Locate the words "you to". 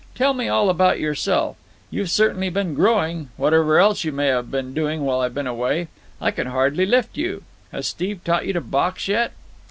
8.47-8.61